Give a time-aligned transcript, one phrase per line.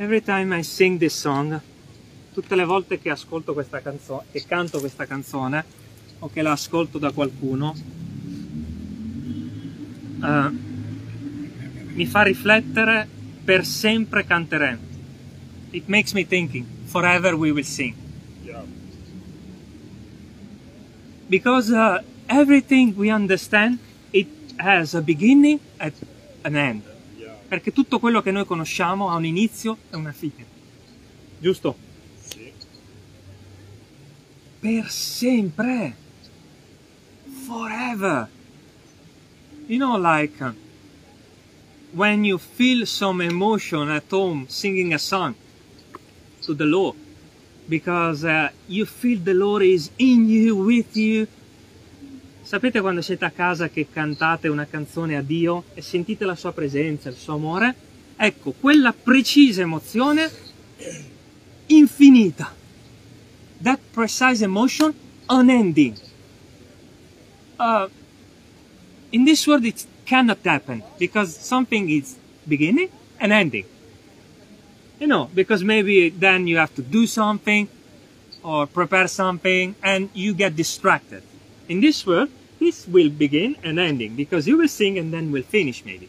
[0.00, 1.60] Every time I sing this song,
[2.32, 5.64] tutte le volte che ascolto questa canzone, che canto questa canzone,
[6.20, 7.74] o che la ascolto da qualcuno,
[10.20, 10.56] uh,
[11.94, 13.08] mi fa riflettere
[13.42, 14.78] per sempre canteremo.
[15.70, 17.96] It makes me thinking, forever we will sing.
[18.44, 18.62] Yeah.
[21.26, 23.80] Because uh, everything we understand,
[24.12, 24.28] it
[24.58, 25.92] has a beginning and
[26.44, 26.97] an end.
[27.48, 30.44] Perché tutto quello che noi conosciamo ha un inizio e una fine.
[31.38, 31.76] Giusto?
[32.20, 32.52] Sì.
[34.60, 35.96] Per sempre.
[37.46, 38.28] Forever.
[39.66, 40.52] You know, like uh,
[41.92, 45.34] when you feel some emotion at home singing a song
[46.42, 46.96] to the Lord,
[47.68, 51.26] because uh, you feel the Lord is in you, with you.
[52.48, 56.50] Sapete quando siete a casa che cantate una canzone a Dio e sentite la sua
[56.54, 57.74] presenza, il suo amore?
[58.16, 60.30] Ecco, quella precisa emozione
[61.66, 62.50] infinita.
[63.60, 64.94] That precise emotion
[65.26, 65.94] unending.
[67.58, 67.90] Uh,
[69.10, 72.88] in this world it cannot happen because something is beginning
[73.18, 73.66] and ending.
[74.98, 77.68] You know, because maybe then you have to do something
[78.40, 81.22] or prepare something and you get distracted.
[81.68, 85.42] In this world, this will begin and ending because you will sing and then will
[85.42, 86.08] finish maybe.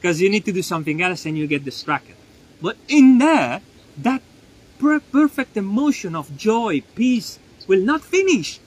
[0.00, 2.16] Because you need to do something else and you get distracted.
[2.60, 3.60] But in there,
[3.98, 4.22] that
[4.78, 8.60] per- perfect emotion of joy, peace will not finish.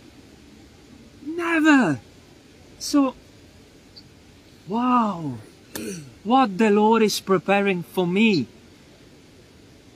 [1.25, 1.99] Never.
[2.79, 3.15] So,
[4.67, 5.37] wow,
[6.23, 8.47] what the Lord is preparing for me.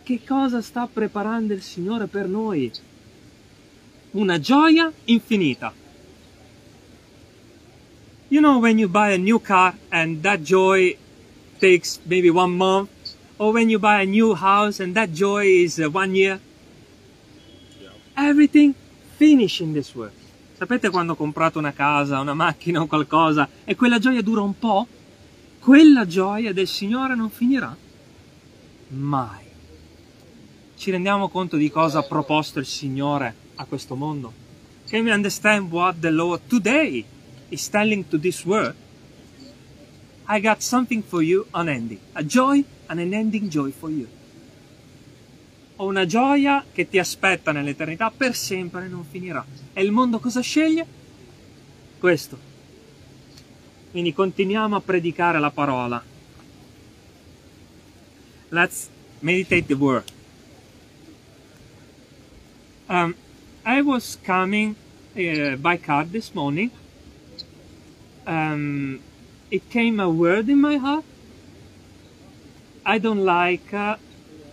[0.03, 2.71] Che cosa sta preparando il Signore per noi?
[4.11, 5.73] Una gioia infinita.
[8.31, 10.95] You know when you buy a new car and that joy
[11.59, 12.89] takes maybe one month,
[13.37, 16.39] or when you buy a new house and that joy is uh, one year,
[17.81, 17.89] Yeah.
[18.15, 18.73] everything
[19.17, 20.13] finish in this world.
[20.57, 24.87] Sapete quando comprate una casa, una macchina o qualcosa e quella gioia dura un po'?
[25.59, 27.75] Quella gioia del Signore non finirà
[28.89, 29.43] mai.
[30.77, 34.31] Ci rendiamo conto di cosa ha proposto il Signore a questo mondo?
[34.87, 37.03] Can we understand what the Lord today
[37.51, 38.73] is telling to this world?
[40.27, 44.07] I got something for you unending, a joy and an unending joy for you.
[45.75, 49.45] Ho una gioia che ti aspetta nell'eternità per sempre e non finirà.
[49.73, 50.85] E il mondo cosa sceglie?
[51.99, 52.37] Questo.
[53.91, 56.01] Quindi continuiamo a predicare la parola.
[58.49, 58.89] Let's
[59.19, 60.03] meditate the word.
[62.87, 63.15] Um,
[63.65, 64.75] I was coming
[65.15, 66.71] uh, by car this morning.
[68.25, 68.99] Um,
[69.49, 71.03] it came a word in my heart.
[72.85, 73.97] I don't like uh,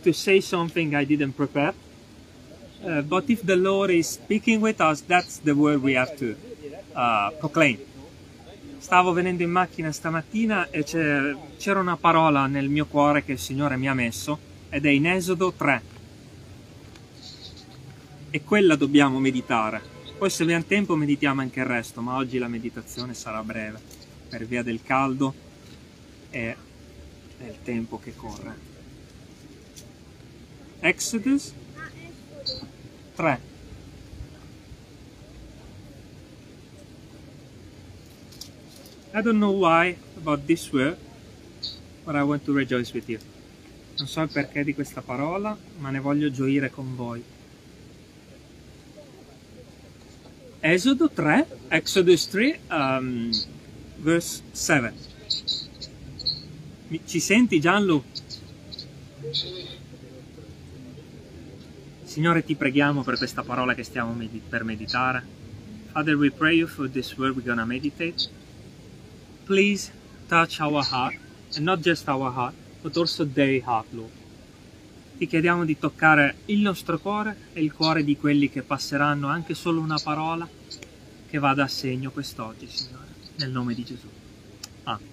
[0.03, 1.75] to say something I didn't prepare.
[2.85, 6.37] Uh, but if the Lord is speaking with us, that's the word we have to
[6.95, 7.79] uh, proclaim.
[8.79, 13.77] Stavo venendo in macchina stamattina e c'era una parola nel mio cuore che il Signore
[13.77, 14.39] mi ha messo
[14.71, 15.83] ed è in Esodo 3.
[18.31, 19.98] E quella dobbiamo meditare.
[20.19, 23.81] Poi se abbiamo tempo meditiamo anche il resto, ma oggi la meditazione sarà breve
[24.29, 25.33] per via del caldo
[26.31, 26.57] e
[27.39, 28.57] del tempo che corre.
[30.81, 31.53] Exodus
[33.15, 33.41] 3.
[39.15, 40.99] I don't know why about this word,
[42.05, 43.21] but I want to rejoice with you.
[43.99, 47.23] Non so il perché di questa parola, ma ne voglio gioire con voi.
[50.61, 53.31] Esodo 3, Exodus 3, um,
[53.99, 54.93] verse 7.
[56.89, 58.03] Mi- Ci senti Gianlu?
[62.05, 65.23] Signore ti preghiamo per questa parola che stiamo medi- per meditare.
[65.93, 68.29] Father, we pray you for this word we're gonna meditate.
[69.45, 69.93] Please
[70.29, 71.15] touch our heart,
[71.55, 74.11] and not just our heart, but also their heart, Lord.
[75.19, 79.53] Ti chiediamo di toccare il nostro cuore e il cuore di quelli che passeranno anche
[79.53, 80.49] solo una parola
[81.29, 83.07] che vada a segno quest'oggi, Signore,
[83.39, 84.07] nel nome di Gesù.
[84.85, 85.07] Amen.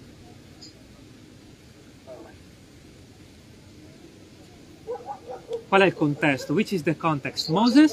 [5.66, 6.52] Qual è il contesto?
[6.52, 7.48] Which is the context?
[7.48, 7.92] Moses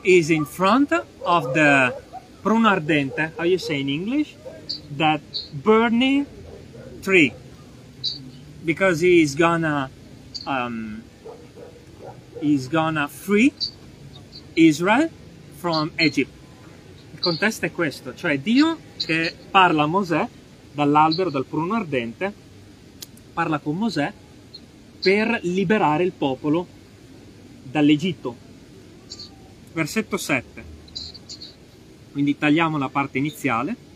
[0.00, 1.94] is in front of the
[2.40, 4.34] pruno ardente, how you say in English?
[4.96, 5.20] That
[5.52, 6.24] burning
[7.02, 7.34] tree.
[8.62, 9.90] Because he is gonna
[10.50, 11.02] um,
[12.40, 13.52] he's gonna free
[14.54, 15.08] Israel
[15.56, 16.30] from Egypt.
[17.12, 20.26] Il contesto è questo, cioè Dio che parla a Mosè
[20.72, 22.32] dall'albero, dal pruno ardente,
[23.32, 24.12] parla con Mosè
[25.00, 26.66] per liberare il popolo
[27.62, 28.48] dall'Egitto.
[29.72, 30.64] Versetto 7.
[32.12, 33.88] Quindi tagliamo la parte iniziale.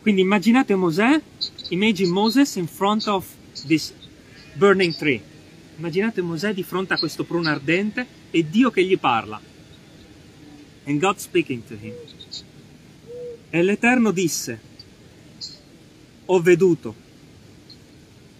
[0.00, 1.20] Quindi immaginate Mosè,
[1.70, 3.92] imagine Moses in front of this
[4.54, 5.22] burning tree.
[5.76, 9.40] Immaginate Mosè di fronte a questo pruno ardente e Dio che gli parla.
[10.84, 11.94] And God speaking to him.
[13.50, 14.60] E l'Eterno disse,
[16.26, 16.94] ho veduto,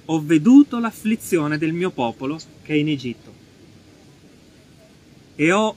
[0.07, 3.35] ho veduto l'afflizione del mio popolo che è in Egitto
[5.37, 5.77] e ho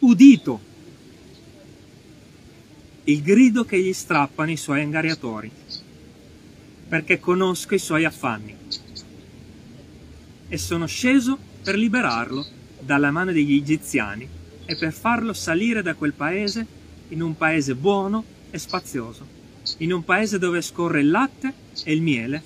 [0.00, 0.60] udito
[3.04, 5.50] il grido che gli strappano i suoi angariatori,
[6.92, 8.54] perché conosco i suoi affanni
[10.46, 12.44] e sono sceso per liberarlo
[12.80, 14.28] dalla mano degli egiziani
[14.66, 16.66] e per farlo salire da quel paese
[17.08, 19.26] in un paese buono e spazioso,
[19.78, 22.42] in un paese dove scorre il latte e il miele,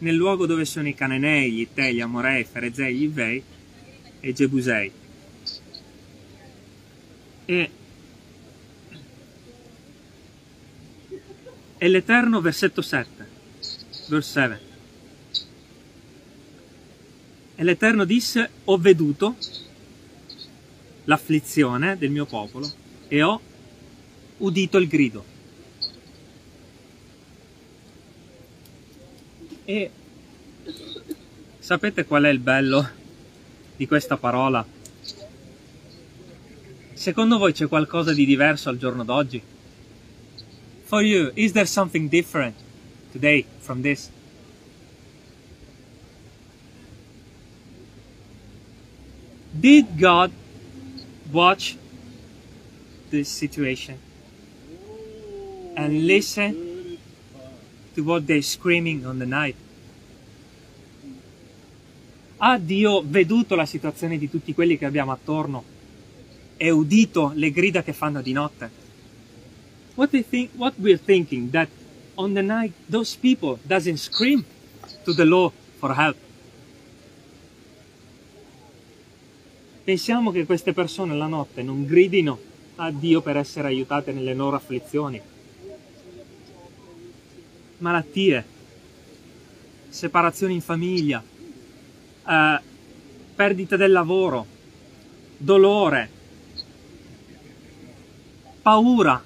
[0.00, 3.42] nel luogo dove sono i Cananei, gli Ittei, gli Amorei, i Ferezei, gli Ivei
[4.20, 4.92] e i Gebusei.
[7.46, 7.70] E,
[11.78, 13.35] e l'Eterno, versetto 7,
[14.08, 14.60] verse 7.
[17.56, 19.36] E l'Eterno disse, ho veduto
[21.04, 22.70] l'afflizione del mio popolo
[23.08, 23.40] e ho
[24.38, 25.24] udito il grido.
[29.64, 29.90] E
[31.58, 32.88] sapete qual è il bello
[33.76, 34.64] di questa parola?
[36.92, 39.42] Secondo voi c'è qualcosa di diverso al giorno d'oggi?
[40.84, 42.64] For you, is there something different
[43.16, 44.10] today from this?
[49.58, 50.30] Did God
[51.32, 51.78] watch
[53.08, 53.98] this situation
[55.74, 56.98] and listen
[57.94, 59.56] to what they're screaming on the night?
[62.38, 65.64] Ha Dio veduto la situazione di tutti quelli che abbiamo attorno
[66.58, 68.84] e udito le grida che fanno di notte?
[69.94, 71.68] What, they think, what we're thinking that
[72.16, 74.44] on the night those people doesn't scream
[75.04, 76.16] to the Lord for help.
[79.84, 82.38] Pensiamo che queste persone la notte non gridino
[82.76, 85.20] a Dio per essere aiutate nelle loro afflizioni.
[87.78, 88.44] Malattie,
[89.88, 91.22] separazioni in famiglia,
[92.26, 92.60] eh,
[93.34, 94.46] perdita del lavoro,
[95.36, 96.10] dolore,
[98.62, 99.22] paura.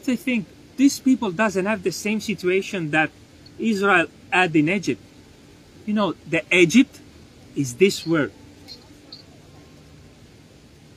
[0.00, 0.46] What they think,
[0.78, 3.10] these people doesn't have the same situation that
[3.58, 4.98] Israel had in Egypt.
[5.84, 6.98] You know, the Egypt
[7.54, 8.32] is this word.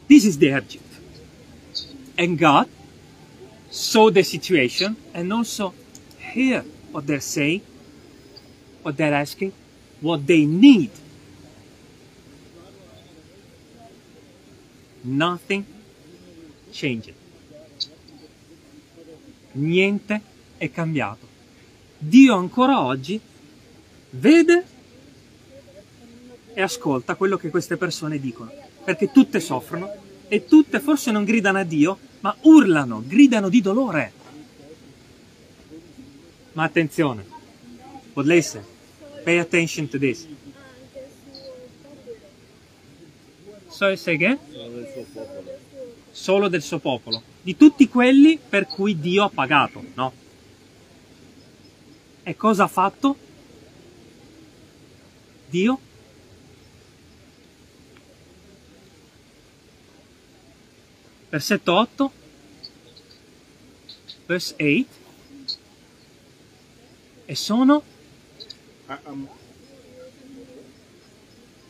[0.07, 0.85] This is the Egypt.
[2.17, 2.69] And God
[3.69, 5.73] saw the situation and also
[6.17, 6.61] hear
[6.93, 7.61] what they're saying,
[8.83, 9.51] what they're asking,
[9.99, 10.91] what they need.
[15.03, 15.65] Nothing
[16.71, 17.11] changed.
[19.53, 20.21] Niente
[20.57, 21.27] è cambiato.
[21.97, 23.19] Dio ancora oggi
[24.11, 24.65] vede
[26.53, 28.51] e ascolta quello che queste persone dicono,
[28.83, 29.91] perché tutte soffrono
[30.27, 34.11] e tutte forse non gridano a Dio, ma urlano, gridano di dolore.
[36.53, 37.25] Ma attenzione,
[38.13, 38.25] but
[39.23, 40.27] pay attention to this.
[43.69, 44.37] So, say again?
[46.15, 50.13] Solo del suo popolo, di tutti quelli per cui Dio ha pagato, no?
[52.21, 53.17] E cosa ha fatto?
[55.49, 55.79] Dio?
[61.29, 62.11] Versetto 8,
[64.27, 64.85] verse 8,
[67.25, 67.83] e sono,
[68.87, 69.27] I am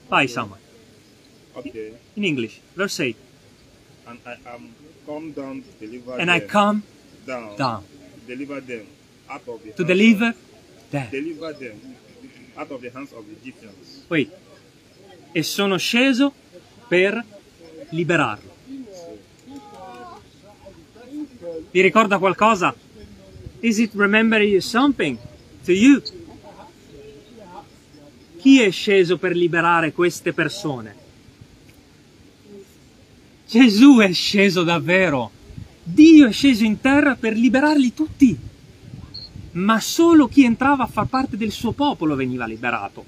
[0.10, 0.60] vai Samuel,
[2.14, 3.23] in English, verse 8,
[4.08, 4.74] and I am
[5.06, 6.84] come down to deliver and them I come
[7.26, 7.84] down, down
[8.26, 8.88] deliver them
[9.30, 10.36] out of the to deliver of,
[10.90, 11.10] them.
[11.10, 11.96] deliver them
[12.56, 14.06] out of the hands of the Egyptians.
[14.08, 14.32] Wait,
[15.32, 16.34] e sono sceso
[16.88, 17.24] per
[17.90, 18.52] liberarlo.
[21.72, 22.76] Vi ricorda qualcosa?
[23.62, 25.18] Is it remembering something
[25.66, 26.02] to you?
[28.38, 31.03] Chi è sceso per liberare queste persone?
[33.54, 35.30] Gesù è sceso davvero.
[35.84, 38.36] Dio è sceso in terra per liberarli tutti.
[39.52, 43.06] Ma solo chi entrava a far parte del suo popolo veniva liberato.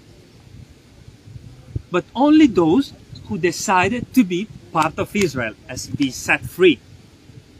[1.89, 2.93] But only those
[3.27, 6.77] who decided to be part of Israel as be set free.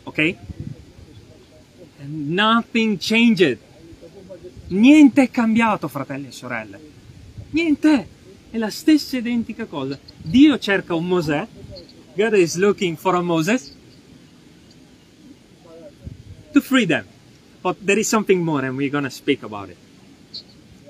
[0.04, 0.38] Okay?
[2.04, 3.58] And nothing changed.
[4.68, 6.80] Niente è cambiato, fratelli e sorelle.
[7.50, 8.08] Niente.
[8.52, 9.98] È la stessa identica cosa.
[10.22, 11.48] Dio cerca un Mosè.
[12.16, 13.76] God is looking for Moses
[16.54, 17.06] to free them.
[17.62, 19.78] But there is something more and we're gonna speak about it.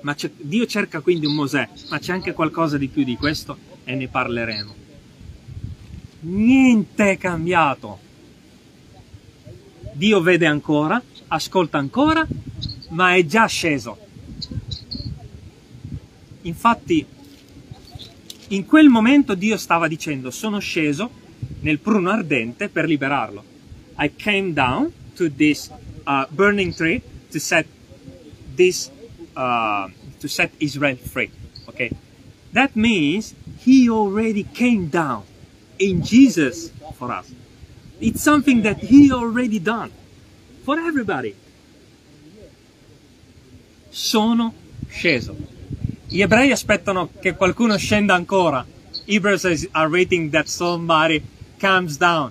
[0.02, 3.94] Ma Dio cerca quindi un Mosè, ma c'è anche qualcosa di più di questo e
[3.94, 4.74] ne parleremo.
[6.20, 7.98] Niente è cambiato.
[9.92, 12.26] Dio vede ancora, ascolta ancora,
[12.90, 13.98] ma è già sceso.
[16.42, 17.04] Infatti,
[18.48, 21.10] in quel momento Dio stava dicendo, sono sceso
[21.60, 23.42] nel pruno ardente per liberarlo.
[23.98, 25.70] I came down to this
[26.04, 27.00] uh, burning tree
[27.30, 27.66] to set
[28.54, 28.90] this
[29.34, 29.88] uh,
[30.20, 31.30] to set Israel free.
[31.66, 31.90] Okay,
[32.52, 33.34] that means
[33.64, 35.22] He already came down
[35.78, 37.32] in Jesus for us.
[38.00, 39.90] It's something that He already done
[40.64, 41.34] for everybody.
[43.90, 44.52] Sono
[44.88, 45.55] sceso.
[46.08, 48.64] Gli ebrei aspettano che qualcuno scenda ancora.
[49.06, 51.22] Hebrews are waiting that somebody
[51.58, 52.30] comes down.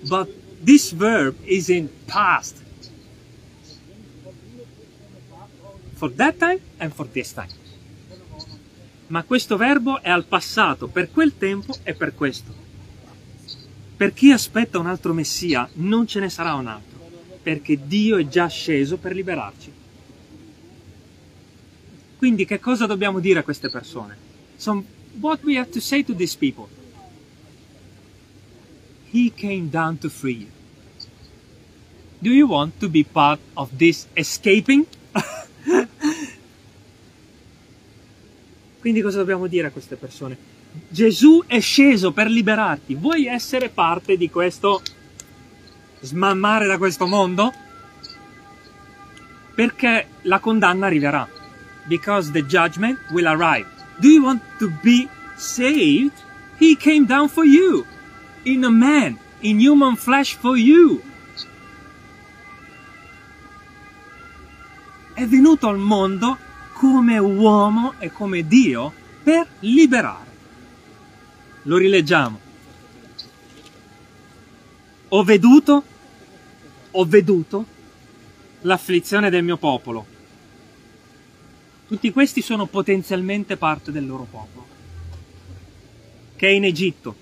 [0.00, 0.28] But
[0.62, 2.62] this verb is in past.
[5.94, 7.62] For that time and for this time.
[9.08, 12.52] Ma questo verbo è al passato per quel tempo e per questo.
[13.96, 16.98] Per chi aspetta un altro Messia non ce ne sarà un altro,
[17.42, 19.72] perché Dio è già sceso per liberarci.
[22.24, 24.16] Quindi che cosa dobbiamo dire a queste persone?
[24.56, 24.82] So,
[25.20, 26.66] what we have to say to these people?
[29.12, 30.48] He came down to free you.
[32.20, 34.86] Do you want to be part of this escaping?
[38.80, 40.34] Quindi cosa dobbiamo dire a queste persone?
[40.88, 42.94] Gesù è sceso per liberarti.
[42.94, 44.80] Vuoi essere parte di questo
[46.00, 47.52] smammare da questo mondo?
[49.54, 51.42] Perché la condanna arriverà.
[51.88, 53.66] Because the judgment will arrive.
[54.00, 56.22] Do you want to be saved?
[56.58, 57.86] He came down for you.
[58.44, 59.18] In a man.
[59.42, 61.02] In human flesh for you.
[65.14, 66.36] È venuto al mondo
[66.72, 70.32] come uomo e come Dio per liberare.
[71.62, 72.40] Lo rileggiamo.
[75.08, 75.84] Ho veduto,
[76.90, 77.66] ho veduto
[78.62, 80.13] l'afflizione del mio popolo.
[81.94, 84.66] Tutti questi sono potenzialmente parte del loro popolo,
[86.34, 87.14] che è in Egitto,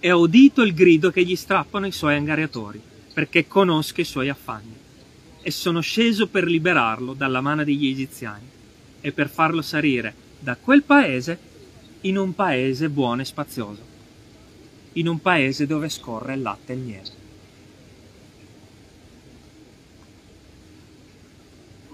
[0.00, 2.82] e ho udito il grido che gli strappano i suoi angariatori,
[3.14, 4.74] perché conosco i suoi affanni
[5.40, 8.44] e sono sceso per liberarlo dalla mano degli egiziani
[9.00, 11.38] e per farlo salire da quel paese
[12.00, 13.82] in un paese buono e spazioso,
[14.94, 17.16] in un paese dove scorre il latte e il miele.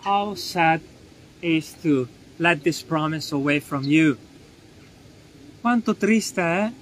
[0.05, 0.93] How sad
[1.45, 2.09] is to
[2.39, 4.17] let this promise away from you.
[5.61, 6.73] Quanto triste è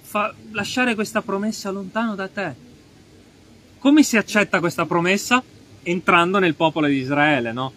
[0.00, 2.54] Fa lasciare questa promessa lontano da te.
[3.78, 5.44] Come si accetta questa promessa?
[5.82, 7.72] entrando nel popolo di Israele, no?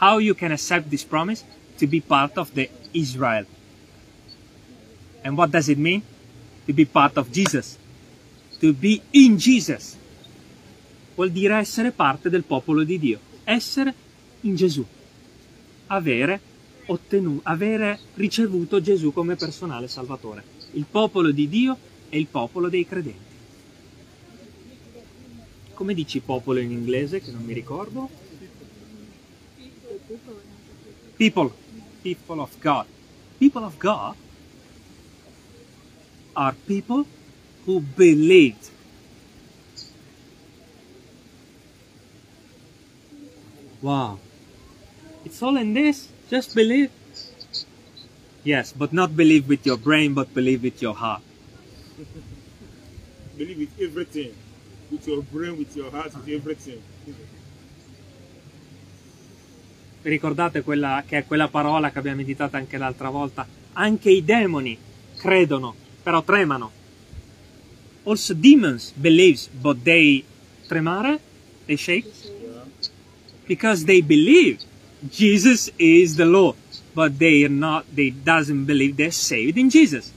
[0.00, 1.42] How you can accept this promise
[1.78, 3.46] to be part of the Israel.
[5.22, 6.02] And what does it mean?
[6.66, 7.78] To be part of Jesus.
[8.60, 9.96] To be in Jesus.
[11.14, 13.18] Vuol dire essere parte del popolo di Dio.
[13.44, 13.94] Essere
[14.42, 14.84] in Gesù.
[15.88, 16.40] Avere,
[16.86, 20.42] ottenuto, avere ricevuto Gesù come personale salvatore.
[20.72, 21.76] Il popolo di Dio
[22.08, 23.32] e il popolo dei credenti
[25.74, 28.08] come dici popolo in inglese che non mi ricordo?
[31.16, 31.52] People,
[32.02, 32.86] people of God.
[33.38, 34.14] People of God
[36.32, 37.04] are people
[37.66, 38.70] who believed.
[43.80, 44.18] Wow.
[45.24, 46.08] It's all in this.
[46.30, 46.90] Just believe.
[48.44, 51.22] Yes, but not believe with your brain, but believe with your heart.
[53.38, 54.34] believe with everything.
[54.90, 56.80] with your brain, with your heart, with everything.
[60.02, 63.46] Ricordate quella, che è quella parola che abbiamo meditato anche l'altra volta?
[63.72, 64.76] Anche i demoni
[65.16, 66.70] credono, però tremano.
[68.04, 70.22] Also demons believes, but they
[70.66, 71.18] tremare,
[71.64, 72.10] they shake,
[73.46, 74.58] because they believe
[75.10, 76.56] Jesus is the Lord,
[76.94, 80.12] but they are not, they doesn't believe they're saved in Jesus.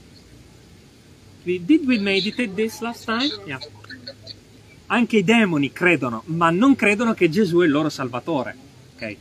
[1.44, 3.30] Did we meditate this last time?
[3.46, 3.58] Yeah.
[4.86, 8.56] Anche i demoni credono, ma non credono che Gesù è il loro salvatore.
[8.94, 9.16] Ok?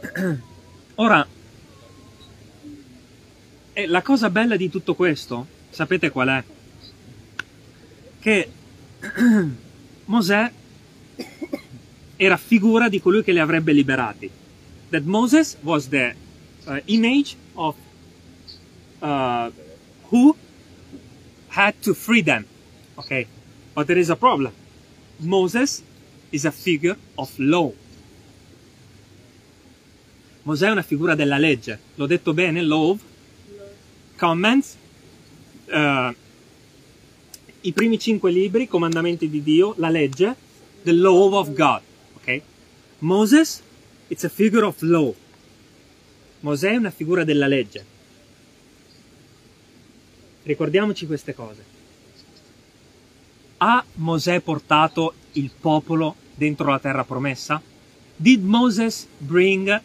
[0.96, 1.26] Ora,
[3.86, 6.44] la cosa bella di tutto questo, sapete qual è?
[8.20, 8.48] Che
[10.06, 10.52] Mosè
[12.18, 14.28] era figura di colui che li avrebbe liberati.
[14.90, 16.14] That Moses was the
[16.66, 17.76] uh, image of
[19.00, 19.50] uh,
[20.10, 20.34] who
[21.48, 22.44] had to free them.
[22.96, 23.26] Okay,
[23.74, 24.52] but there is a problem.
[25.18, 25.82] Moses
[26.30, 27.72] is a figure of law.
[30.42, 31.78] Mosè è una figura della legge.
[31.94, 32.98] L'ho detto bene, law,
[34.16, 34.76] comments,
[35.66, 36.14] uh,
[37.60, 40.34] i primi cinque libri, comandamenti di Dio, la legge,
[40.84, 41.82] the law of God.
[43.00, 43.62] Moses,
[44.08, 45.14] it's a figure of law.
[46.40, 47.84] Mosè è una figura della legge.
[50.42, 51.64] Ricordiamoci queste cose.
[53.58, 57.60] Ha Mosè portato il popolo dentro la terra promessa?
[58.16, 59.80] Did Moses bring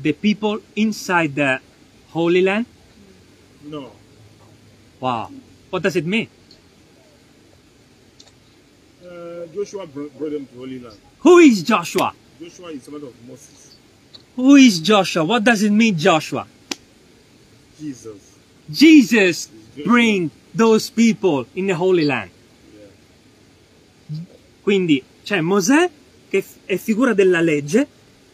[0.00, 1.60] the people inside the
[2.12, 2.66] Holy Land?
[3.62, 3.92] No.
[4.98, 5.30] Wow.
[5.70, 6.28] What does it mean?
[9.02, 10.98] Uh, Joshua br- brought them to Holy Land.
[11.20, 12.14] Who is Joshua?
[12.38, 13.76] Joshua is son of Moses.
[14.36, 15.24] Who is Joshua?
[15.24, 16.46] What does it mean, Joshua?
[17.78, 18.36] Jesus.
[18.68, 19.48] Jesus
[19.84, 22.30] bring those people in the Holy Land.
[24.10, 24.20] Yeah.
[24.62, 25.90] Quindi c'è Mosè
[26.28, 27.86] che è figura della legge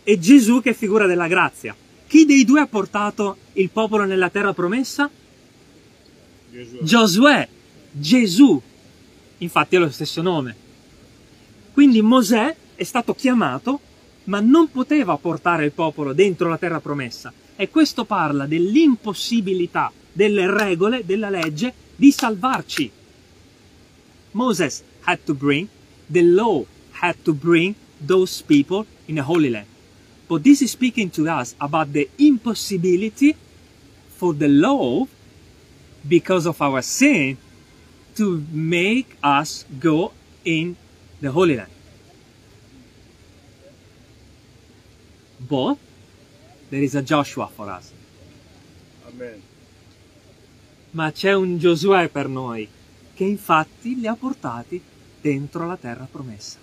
[0.02, 1.76] e Gesù che è figura della grazia.
[2.06, 5.08] Chi dei due ha portato il popolo nella terra promessa?
[6.82, 7.48] Giosuè,
[7.90, 8.60] Gesù.
[9.38, 10.56] Infatti è lo stesso nome.
[11.72, 13.80] Quindi Mosè è stato chiamato,
[14.24, 17.32] ma non poteva portare il popolo dentro la terra promessa.
[17.56, 22.90] E questo parla dell'impossibilità delle regole, della legge, di salvarci.
[24.32, 25.68] Moses had to bring,
[26.10, 26.64] the law
[27.00, 29.66] had to bring those people in the Holy Land.
[30.26, 33.34] But this is speaking to us about the impossibility
[34.16, 35.06] for the law,
[36.00, 37.36] because of our sin,
[38.14, 40.12] to make us go
[40.44, 40.76] in
[41.20, 41.70] the Holy Land.
[45.48, 45.78] But
[46.70, 47.92] there is a Joshua for us.
[49.06, 49.42] Amen.
[50.92, 52.68] Ma c'è un Giosuè per noi,
[53.14, 54.80] che infatti li ha portati
[55.20, 56.58] dentro la terra promessa.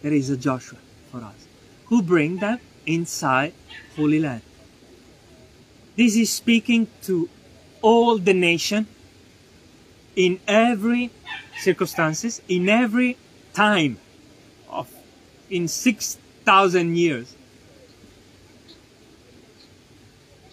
[0.00, 0.78] There is a Joshua
[1.10, 1.46] for us,
[1.88, 3.52] who bring them inside
[3.96, 4.42] Holy Land.
[5.94, 7.28] This is speaking to
[7.80, 8.86] all the nation
[10.14, 11.10] in every
[11.62, 13.16] circumstances, in every
[13.52, 13.98] time
[14.68, 14.88] of
[15.48, 17.36] in 6,000 years.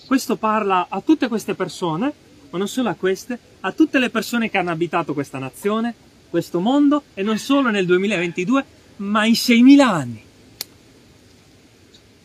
[0.10, 2.12] Questo parla a tutte queste persone,
[2.50, 5.93] ma non solo a queste, a tutte le persone che hanno abitato questa nazione,
[6.32, 10.24] questo mondo, e non solo nel 2022, ma in 6.000 anni.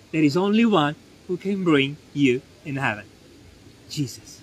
[0.09, 0.94] There is only one
[1.27, 3.05] who can bring you in heaven.
[3.87, 4.40] Jesus.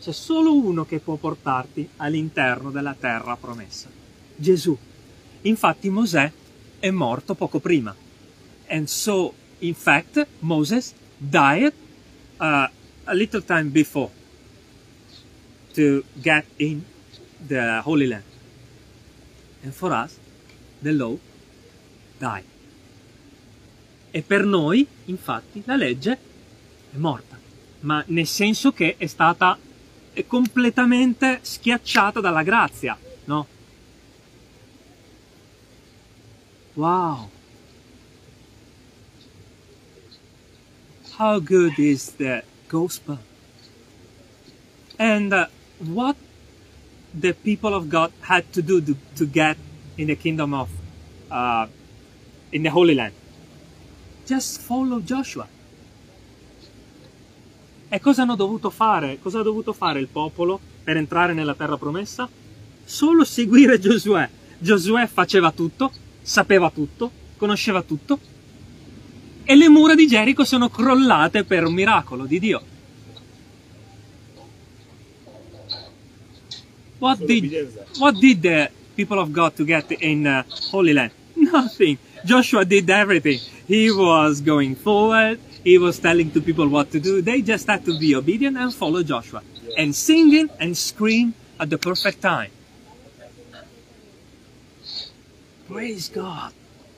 [0.00, 3.88] C'è solo uno che può portarti all'interno della terra promessa.
[4.34, 4.76] Gesù.
[5.42, 6.32] Infatti Mosè
[6.80, 7.94] è morto poco prima.
[8.66, 11.84] And so, in fact, Moses died
[12.40, 12.68] uh,
[13.06, 14.10] a little time before
[15.74, 16.84] to get in
[17.46, 18.24] the Holy Land.
[19.62, 20.18] And for us,
[20.82, 21.16] the law
[22.18, 22.44] died.
[24.10, 26.18] E per noi, infatti, la legge
[26.92, 27.38] è morta,
[27.80, 29.58] ma nel senso che è stata
[30.26, 33.46] completamente schiacciata dalla grazia, no?
[36.74, 37.30] Wow!
[41.18, 43.18] How good is the gospel?
[44.98, 45.46] And uh,
[45.78, 46.14] what
[47.14, 49.56] the people of God had to do to, to get
[49.96, 50.68] in the kingdom of,
[51.30, 51.68] uh,
[52.52, 53.14] in the Holy Land?
[54.26, 55.48] Just follow Joshua.
[57.88, 59.18] E cosa hanno dovuto fare?
[59.18, 62.28] Cosa ha dovuto fare il popolo per entrare nella terra promessa?
[62.84, 64.28] Solo seguire Giosuè.
[64.58, 68.34] Giosuè faceva tutto, sapeva tutto, conosceva tutto.
[69.48, 72.60] E le mura di Gerico sono crollate per un miracolo di Dio.
[76.98, 81.12] What did, what did the people of God to get in uh, Holy Land?
[81.34, 81.96] Nothing.
[82.24, 83.38] Joshua did everything.
[83.68, 85.38] He was going forward.
[85.62, 87.22] He was telling to people what to do.
[87.22, 89.42] They just had to be obedient and follow Joshua.
[89.76, 92.50] And singing and scream at the perfect time.
[95.68, 96.52] Praise God.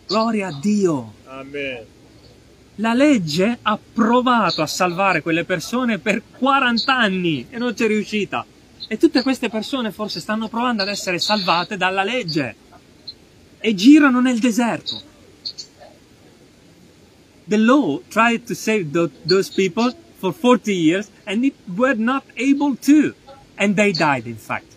[0.06, 1.12] Gloria a Dio.
[1.28, 1.84] Amen.
[2.80, 8.44] La legge ha provato a salvare quelle persone per 40 anni e non c'è riuscita.
[8.86, 12.54] E tutte queste persone forse stanno provando ad essere salvate dalla legge
[13.58, 15.02] e girano nel deserto.
[17.46, 22.24] The law tried to save tho- those people for 40 years and it were not
[22.36, 23.14] able to.
[23.56, 24.76] And they died, in fact.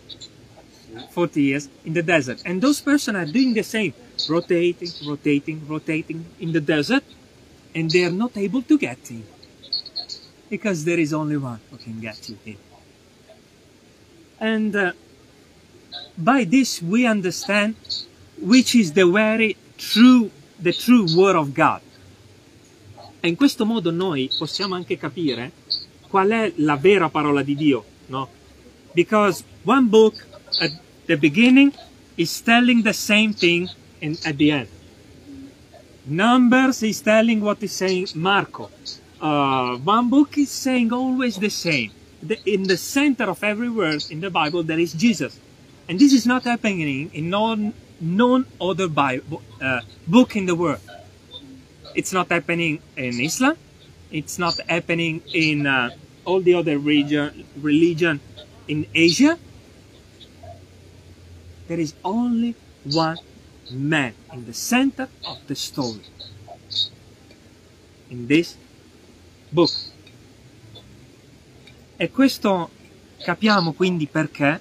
[1.11, 2.41] 40 years in the desert.
[2.45, 3.93] And those persons are doing the same.
[4.29, 7.03] rotating, rotating, rotating in the desert,
[7.73, 9.23] and they're not able to get in.
[10.49, 12.57] Because there is only one who can get you in.
[14.39, 14.91] And uh,
[16.17, 17.75] by this we understand
[18.41, 21.81] which is the very true, the true word of God.
[23.21, 25.51] E in questo modo noi possiamo anche capire
[26.09, 28.27] qual è la vera parola di Dio, no?
[28.93, 30.25] Because one book
[30.59, 30.71] at
[31.05, 31.71] the beginning
[32.15, 34.67] is telling the same thing in, at the end.
[36.05, 38.71] Numbers is telling what is saying Marco.
[39.21, 41.91] Uh, one book is saying always the same.
[42.23, 45.39] The, in the center of every word in the Bible there is Jesus.
[45.87, 50.81] And this is not happening in non, none other Bible, uh, book in the world.
[51.93, 53.57] It's not happening in Islam.
[54.11, 55.91] It's not happening in uh,
[56.25, 58.19] all the other region, religion
[58.67, 59.37] in Asia.
[61.67, 63.17] There is only one
[63.71, 66.01] man in the center of the story.
[68.09, 68.57] In this
[69.49, 69.71] book.
[71.95, 72.69] E questo
[73.23, 74.59] capiamo quindi perché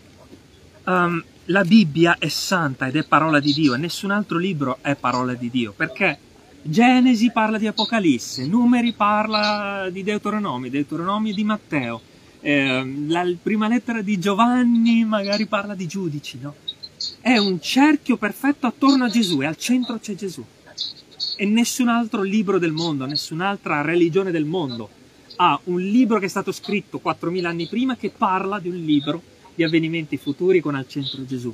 [0.84, 4.94] um, la Bibbia è santa ed è parola di Dio e nessun altro libro è
[4.94, 5.72] parola di Dio.
[5.72, 6.18] Perché
[6.62, 12.02] Genesi parla di Apocalisse, Numeri parla di Deuteronomio, Deuteronomio di Matteo,
[12.40, 16.54] eh, la prima lettera di Giovanni magari parla di giudici, no?
[17.20, 20.44] È un cerchio perfetto attorno a Gesù e al centro c'è Gesù.
[21.36, 24.98] E nessun altro libro del mondo, nessun'altra religione del mondo
[25.36, 29.22] ha un libro che è stato scritto 4.000 anni prima che parla di un libro
[29.54, 31.52] di avvenimenti futuri con al centro Gesù.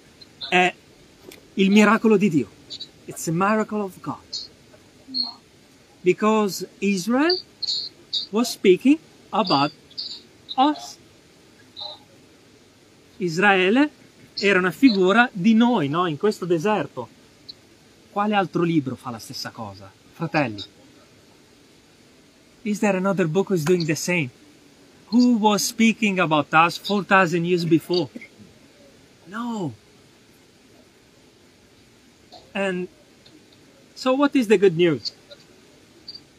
[0.48, 0.74] È
[1.54, 2.48] il miracolo di Dio.
[3.04, 4.16] It's a miracle of God.
[6.00, 7.40] Because Israel
[8.30, 8.98] was speaking
[9.30, 9.72] about
[10.56, 10.98] us.
[13.18, 13.90] Israele
[14.38, 16.06] era una figura di noi, no?
[16.06, 17.08] In questo deserto.
[18.10, 19.90] Quale altro libro fa la stessa cosa?
[20.12, 20.62] Fratelli.
[22.62, 24.30] Is there another book who's doing the same?
[25.10, 28.08] Who was speaking about us 4,000 years before?
[29.26, 29.72] No.
[32.52, 32.88] And
[33.94, 35.12] so what is the good news?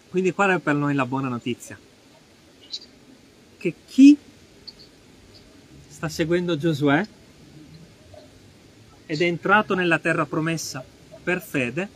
[0.09, 1.79] Quindi qual è per noi la buona notizia?
[3.57, 4.17] Che chi
[5.87, 7.07] sta seguendo Giosuè
[9.07, 10.83] ed è entrato nella terra promessa
[11.23, 11.89] per fede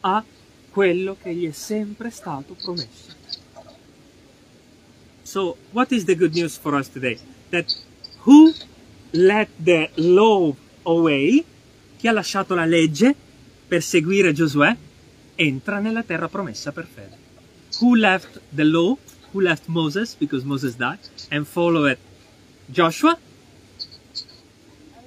[0.00, 0.24] ha
[0.70, 3.18] quello che gli è sempre stato promesso.
[5.22, 7.18] So, what is the good news for us today?
[7.50, 7.66] That
[8.24, 8.52] who
[9.12, 10.54] let the law
[10.84, 11.44] away,
[11.98, 13.14] chi ha lasciato la legge
[13.68, 14.74] per seguire Giosuè,
[15.36, 17.18] entra nella terra promessa per fede.
[17.80, 18.96] Who left the law,
[19.32, 21.98] who left Moses, because Moses died, and followed
[22.66, 23.16] Joshua,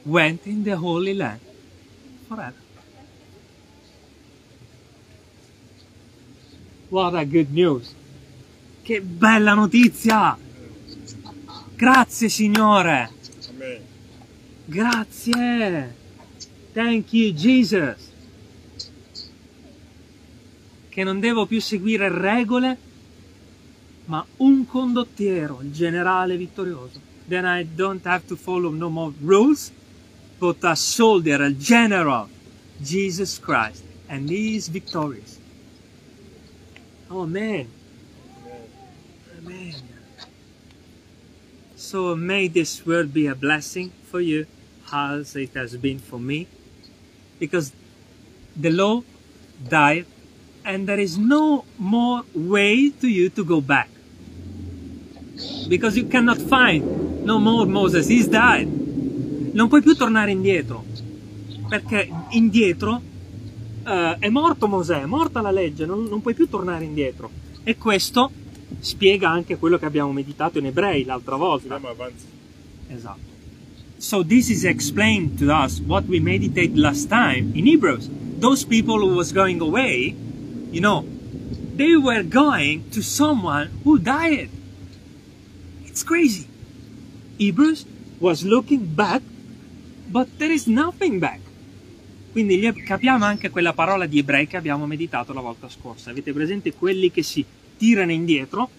[0.06, 1.40] went in the Holy Land
[2.28, 2.62] forever.
[6.90, 7.94] What a good news!
[8.84, 10.38] Che bella notizia!
[11.76, 13.10] Grazie Signore!
[14.66, 15.96] Grazie!
[16.72, 18.12] Thank you Jesus!
[20.90, 22.78] Che non devo più seguire regole,
[24.06, 27.00] ma un condottiero, il generale vittorioso.
[27.28, 29.72] Then I don't have to follow no more rules,
[30.44, 32.28] but a soldier, a general,
[32.84, 33.82] Jesus Christ.
[34.10, 35.40] And he is victorious.
[37.10, 37.72] Amen.
[39.38, 39.74] Amen.
[41.78, 44.46] So may this word be a blessing for you
[44.92, 46.50] as it has been for me.
[47.40, 47.72] Because
[48.58, 49.04] the law
[49.70, 50.06] died
[50.66, 53.88] and there is no more way to you to go back.
[55.70, 58.83] Because you cannot find no more Moses, he's died.
[59.54, 60.86] Non puoi più tornare indietro.
[61.68, 63.02] Perché indietro
[63.86, 67.30] eh, è morto Mosè, è morta la legge, non, non puoi più tornare indietro.
[67.64, 68.30] E questo
[68.80, 71.76] spiega anche quello che abbiamo meditato in Ebrei l'altra volta.
[71.76, 72.24] Andiamo avanti.
[72.90, 73.32] Esatto.
[73.98, 78.10] So this is explained to us what we meditated last time in Hebrews.
[78.40, 80.14] Those people who was going away,
[80.72, 81.06] you know,
[81.76, 84.50] they were going to someone who died.
[85.86, 86.48] It's crazy.
[87.38, 87.86] Hebrews
[88.20, 89.22] was looking back,
[90.14, 91.40] but there is nothing back.
[92.32, 96.12] Quindi capiamo anche quella parola di ebrei che abbiamo meditato la volta scorsa.
[96.12, 97.44] Avete presente quelli che si
[97.78, 98.70] tirano indietro,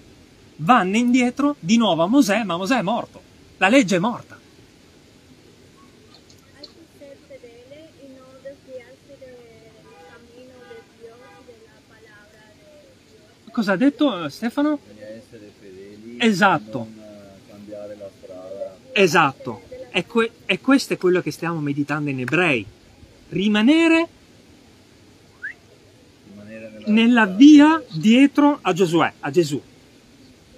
[0.57, 3.21] vanno indietro di nuovo a Mosè, ma Mosè è morto.
[3.57, 4.39] La legge è morta.
[13.51, 14.79] Cosa ha detto eh, Stefano?
[14.85, 16.89] Bisogna essere fedeli Esatto.
[16.97, 18.77] eh, cambiare la strada.
[18.93, 19.63] Esatto.
[19.97, 22.67] E, que- e questo è quello che stiamo meditando in ebrei.
[23.29, 24.09] rimanere
[26.35, 29.61] rimanere nella, nella via dietro a Giosuè, a Gesù.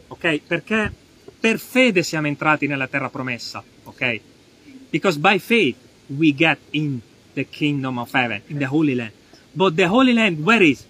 [0.09, 0.40] Ok?
[0.46, 0.90] Perché
[1.38, 3.62] per fede siamo entrati nella terra promessa.
[3.85, 4.20] Ok?
[4.90, 7.01] Because by faith we get in
[7.35, 9.12] the kingdom of heaven, in the Holy Land.
[9.53, 10.87] But the Holy Land, where is?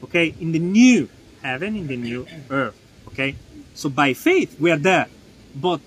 [0.00, 0.34] Okay?
[0.38, 1.08] In the new
[1.42, 2.74] heaven, in the new earth.
[3.06, 3.36] Okay?
[3.72, 5.06] So by faith we are there.
[5.54, 5.80] But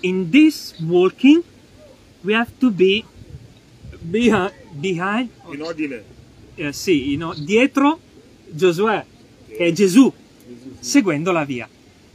[0.00, 1.42] in this walking,
[2.22, 3.04] we have to be
[4.00, 6.02] behind, behind In ordine.
[6.56, 8.00] eh, sì, no, dietro
[8.52, 9.04] Giosuè,
[9.46, 10.12] che è Gesù,
[10.80, 11.68] seguendo la via.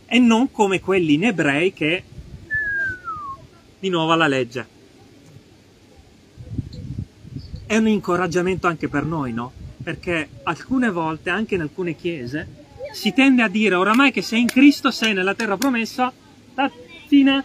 [0.05, 2.03] E non come quelli in ebrei che
[3.79, 4.67] di nuovo alla legge.
[7.65, 9.51] È un incoraggiamento anche per noi, no?
[9.81, 12.47] Perché alcune volte, anche in alcune chiese,
[12.93, 16.11] si tende a dire oramai che sei in Cristo, sei nella terra promessa,
[16.53, 16.71] da
[17.07, 17.43] fine.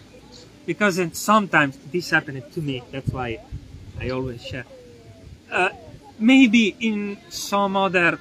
[0.67, 3.41] Because sometimes this happened to me, that's why
[4.01, 4.65] I always share.
[5.51, 5.71] Uh,
[6.19, 8.19] maybe in some other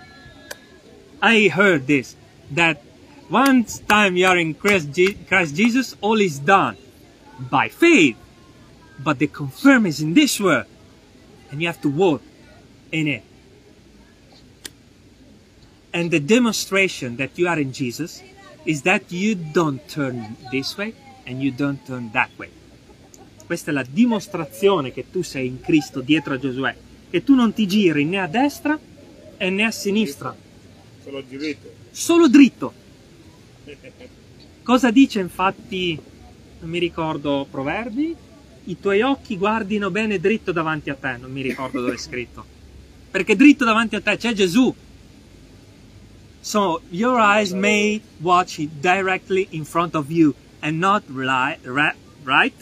[1.21, 2.15] I heard this
[2.51, 2.81] that
[3.29, 6.77] once time you are in Christ, Je- Christ Jesus, all is done
[7.39, 8.17] by faith,
[9.03, 10.65] but the confirm is in this world,
[11.51, 12.21] and you have to walk
[12.91, 13.23] in it.
[15.93, 18.23] And the demonstration that you are in Jesus
[18.65, 20.93] is that you don't turn this way
[21.29, 22.49] and you don't turn that way.
[23.45, 26.75] Questa è la dimostrazione che tu sei in Cristo dietro a Giosuè,
[27.09, 28.77] che tu non ti giri né a destra
[29.37, 30.35] e né a sinistra,
[31.03, 31.71] Solo diritto.
[31.91, 32.73] solo dritto.
[34.63, 35.99] Cosa dice infatti,
[36.59, 38.15] non mi ricordo, Proverbi?
[38.65, 42.45] I tuoi occhi guardino bene dritto davanti a te, non mi ricordo dove è scritto.
[43.09, 44.73] Perché dritto davanti a te c'è Gesù.
[46.41, 51.97] So your eyes may watch it directly in front of you and not ri- ri-
[52.23, 52.55] right?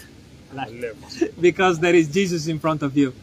[0.53, 0.71] Left.
[0.71, 1.41] Left.
[1.41, 3.13] because there is Jesus in front of you.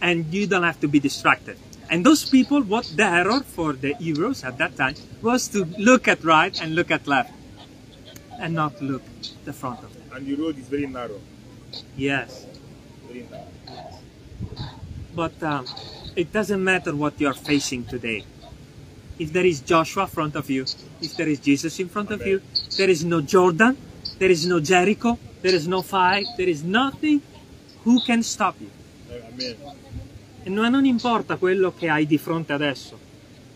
[0.00, 1.56] And you don't have to be distracted.
[1.88, 6.08] And those people, what the error for the Hebrews at that time was to look
[6.08, 7.32] at right and look at left
[8.38, 9.02] and not look
[9.44, 10.02] the front of them.
[10.12, 11.20] And the road is very narrow.
[11.96, 12.46] Yes.
[13.06, 13.46] Very narrow.
[15.14, 15.66] But um,
[16.14, 18.24] it doesn't matter what you're facing today.
[19.18, 20.64] If there is Joshua in front of you,
[21.00, 22.40] if there is Jesus in front of you,
[22.76, 23.76] there is no Jordan,
[24.18, 27.20] there is no Jericho, there is no fight, there is nothing
[27.84, 28.70] who can stop you.
[30.42, 32.98] E non non importa quello che hai di fronte adesso,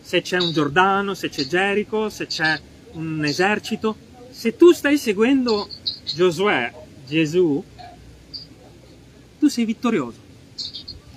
[0.01, 2.59] se c'è un Giordano, se c'è Gerico, se c'è
[2.93, 3.95] un esercito,
[4.29, 5.69] se tu stai seguendo
[6.15, 6.73] Giosuè,
[7.07, 7.63] Gesù,
[9.39, 10.19] tu sei vittorioso.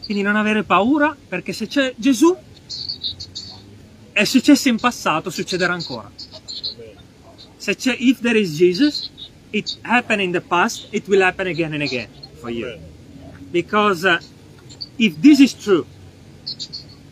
[0.05, 2.37] Quindi non avere paura perché se c'è Gesù
[4.15, 6.09] è successo in passato, succederà ancora.
[7.57, 9.11] Se c'è if there is Jesus,
[9.51, 12.07] it happened in the past, it will happen again and again
[12.41, 12.79] for you.
[13.51, 14.21] Because uh,
[14.99, 15.85] if this is true,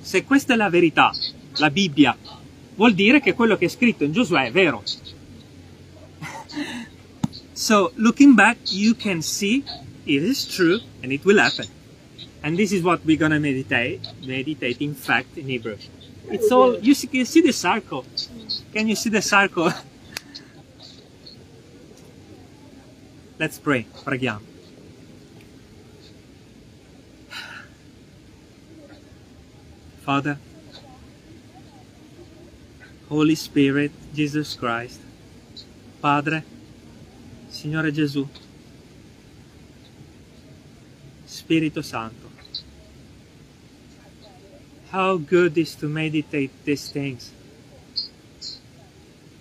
[0.00, 1.12] se questa è la verità,
[1.56, 2.16] la Bibbia,
[2.76, 4.84] vuol dire che quello che è scritto in Giosuè è vero.
[7.52, 9.64] so, looking back, you can see
[10.04, 11.66] it is true and it will happen.
[12.44, 15.78] And this is what we're gonna meditate, meditate in fact in Hebrew.
[16.28, 18.04] It's all, you see, you see the circle.
[18.72, 19.72] Can you see the circle?
[23.38, 24.52] Let's pray, preghiamo.
[30.04, 30.38] Father,
[33.08, 35.00] Holy Spirit, Jesus Christ,
[36.00, 36.42] Padre,
[37.50, 38.28] Signore Gesù,
[41.24, 42.21] Spirito Santo.
[44.92, 47.32] How good is to meditate these things.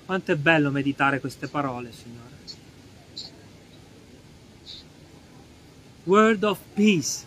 [0.06, 2.30] Quanto è bello meditare queste parole, Signore.
[6.06, 7.26] Word of peace.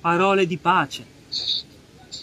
[0.00, 1.06] Parole di pace.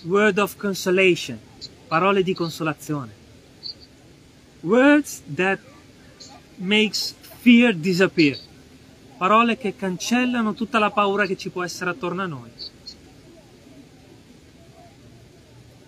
[0.04, 1.40] Word of consolation.
[1.88, 3.12] Parole di consolazione.
[4.62, 5.60] Words that
[6.58, 8.38] makes fear disappear.
[9.18, 12.61] Parole che cancellano tutta la paura che ci può essere attorno a noi.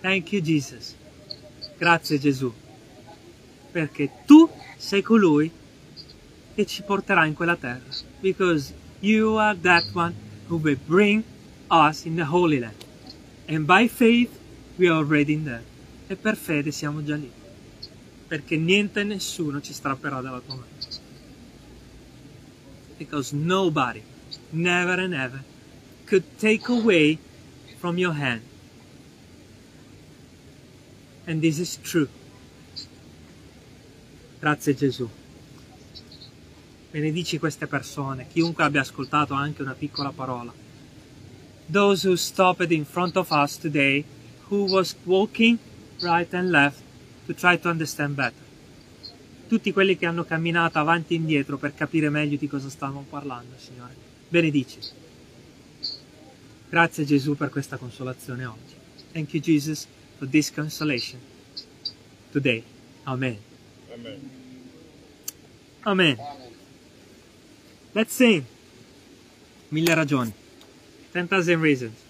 [0.04, 0.96] Thank you Jesus.
[1.80, 2.52] Grazie Gesù.
[3.72, 5.50] Perché tu sei colui
[6.54, 7.80] che ci porterà in quella terra.
[8.20, 10.14] Because you are that one
[10.50, 11.24] who will bring
[11.70, 12.84] us in the Holy Land.
[13.48, 14.30] And by faith
[14.78, 15.64] we are already in there.
[16.08, 17.32] E per fede siamo già lì.
[18.28, 20.68] Perché niente e nessuno ci strapperà dalla tua mano.
[22.98, 24.02] Because nobody,
[24.50, 25.42] never and ever,
[26.06, 27.18] could take away
[27.78, 28.42] from your hand.
[31.26, 32.08] And this is true.
[34.40, 35.10] Grazie Gesù.
[36.92, 40.54] Benedici queste persone, chiunque abbia ascoltato anche una piccola parola.
[41.72, 44.04] Those who stopped in front of us today,
[44.50, 45.58] who was walking
[46.02, 46.82] right and left
[47.26, 48.42] to try to understand better.
[49.48, 53.56] Tutti quelli che hanno camminato avanti e indietro per capire meglio di cosa stavamo parlando,
[53.58, 53.96] Signore.
[54.28, 54.80] Benedici.
[56.70, 58.74] Grazie Gesù per questa consolazione oggi.
[59.14, 59.88] Thank you Jesus
[60.24, 61.20] for this consolation
[62.32, 62.64] today.
[63.06, 63.38] Amen.
[63.94, 64.30] Amen.
[65.86, 66.18] Amen.
[67.94, 68.46] Let's sing.
[69.70, 70.32] Mille ragioni.
[71.12, 72.03] 10,000 reasons.